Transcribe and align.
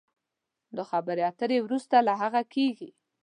دا 0.75 0.83
خبرې 0.91 1.23
اترې 1.29 1.57
وروسته 1.61 1.95
له 2.07 2.13
هغه 2.21 2.41
کېږي 2.53 2.89